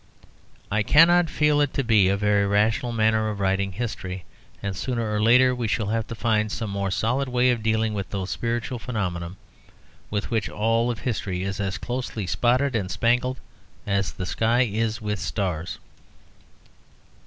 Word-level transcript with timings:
I 0.71 0.81
cannot 0.81 1.29
feel 1.29 1.61
it 1.61 1.75
to 1.75 1.83
be 1.83 2.09
a 2.09 2.17
very 2.17 2.47
rational 2.47 2.91
manner 2.91 3.29
of 3.29 3.39
writing 3.39 3.73
history; 3.73 4.25
and 4.63 4.75
sooner 4.75 5.13
or 5.13 5.21
later 5.21 5.53
we 5.53 5.67
shall 5.67 5.89
have 5.89 6.07
to 6.07 6.15
find 6.15 6.51
some 6.51 6.71
more 6.71 6.89
solid 6.89 7.29
way 7.29 7.51
of 7.51 7.61
dealing 7.61 7.93
with 7.93 8.09
those 8.09 8.31
spiritual 8.31 8.79
phenomena 8.79 9.35
with 10.09 10.31
which 10.31 10.49
all 10.49 10.91
history 10.95 11.43
is 11.43 11.59
as 11.59 11.77
closely 11.77 12.25
spotted 12.25 12.75
and 12.75 12.89
spangled 12.89 13.37
as 13.85 14.11
the 14.13 14.25
sky 14.25 14.61
is 14.61 15.01
with 15.03 15.19
stars. 15.19 15.77